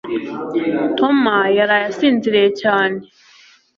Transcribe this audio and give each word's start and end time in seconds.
Toma 0.97 1.37
yaraye 1.57 1.85
asinziriye 1.91 2.49
cyane 2.61 2.97